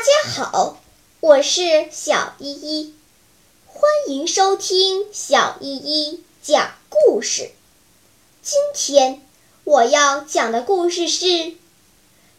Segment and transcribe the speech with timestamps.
[0.00, 0.78] 大家好
[1.20, 2.94] 我是小依依，
[3.66, 7.50] 欢迎收听小依依讲故事。
[8.40, 9.20] 今天
[9.62, 11.26] 我要讲的故事是《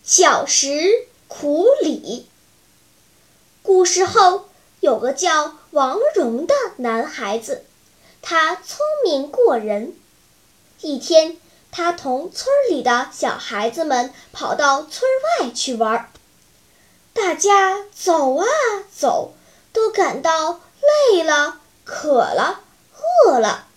[0.03, 2.25] 巧食苦李》。
[3.61, 7.63] 古时候有个叫王戎的男孩子，
[8.23, 9.95] 他聪明过人。
[10.79, 11.37] 一天，
[11.69, 15.03] 他同村里的小孩子们跑到村
[15.39, 16.11] 外去玩。
[17.13, 18.45] 大家走啊
[18.95, 19.33] 走，
[19.73, 20.61] 都感到
[21.11, 22.61] 累了、渴了、
[23.27, 23.67] 饿了，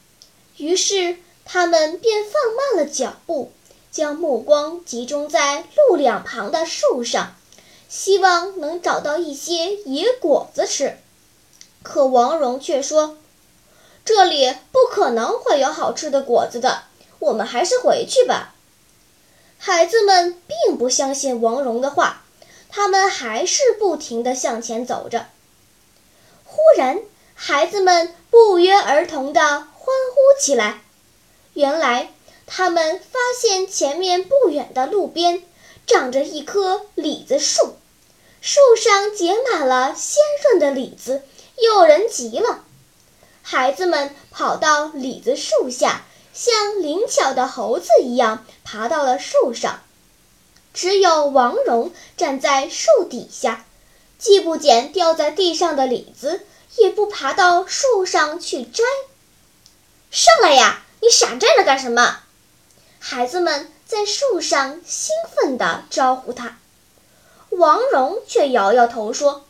[0.56, 3.52] 于是他们便放慢了脚步，
[3.90, 7.34] 将目光集中在路两旁的树上，
[7.88, 10.96] 希望能找到一些野果子吃。
[11.82, 13.18] 可王戎却说
[14.04, 16.84] ：“这里不可能会有好吃的果子的，
[17.18, 18.54] 我们还是回去吧。”
[19.58, 22.23] 孩子们并不相信王戎的话。
[22.76, 25.28] 他们还是不停地向前走着。
[26.44, 26.98] 忽然，
[27.36, 30.80] 孩子们不约而同地欢呼起来。
[31.52, 32.10] 原来，
[32.46, 35.44] 他们发现前面不远的路边
[35.86, 37.76] 长着一棵李子树，
[38.40, 41.22] 树上结满了鲜润的李子，
[41.56, 42.64] 诱人极了。
[43.42, 46.02] 孩子们跑到李子树下，
[46.32, 49.83] 像灵巧的猴子一样爬到了树上。
[50.74, 53.64] 只有王戎站在树底下，
[54.18, 56.44] 既不捡掉在地上的李子，
[56.76, 58.82] 也不爬到树上去摘。
[60.10, 60.82] 上来呀！
[61.00, 62.20] 你傻站着干什么？
[62.98, 66.58] 孩子们在树上兴奋地招呼他。
[67.50, 69.44] 王戎却摇摇头说：“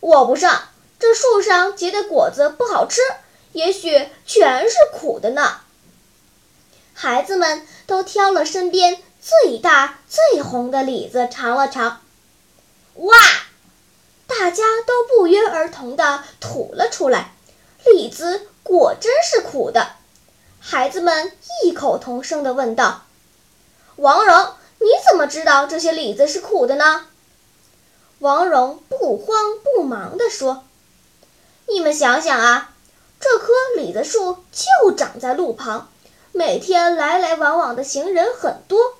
[0.00, 3.00] 我不上，这树上结的果子不好吃，
[3.52, 5.60] 也许全是苦的呢。”
[6.92, 9.02] 孩子们都挑了身边。
[9.24, 12.02] 最大最红的李子尝了尝，
[12.96, 13.16] 哇！
[14.26, 17.32] 大家都不约而同地吐了出来。
[17.86, 19.92] 李子果真是苦的。
[20.60, 21.32] 孩子们
[21.62, 23.04] 异口同声地问道
[23.96, 27.06] ：“王戎，你怎么知道这些李子是苦的呢？”
[28.20, 30.64] 王戎不慌不忙地说
[31.66, 32.74] ：“你们想想啊，
[33.18, 35.88] 这棵李子树就长在路旁，
[36.32, 38.96] 每天来来往往的行人很多。”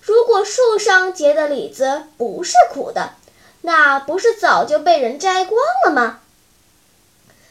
[0.00, 3.14] 如果树上结的李子不是苦的，
[3.60, 6.20] 那不是早就被人摘光了吗？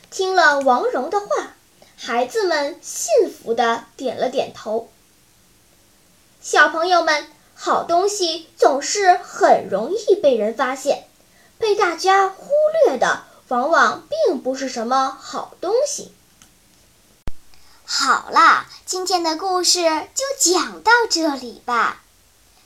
[0.09, 1.27] 听了王蓉的话，
[1.95, 4.89] 孩子们信服的点了点头。
[6.41, 11.05] 小朋友们，好东西总是很容易被人发现，
[11.59, 12.49] 被大家忽
[12.85, 16.11] 略的往往并不是什么好东西。
[17.85, 19.83] 好了，今天的故事
[20.15, 22.01] 就讲到这里吧。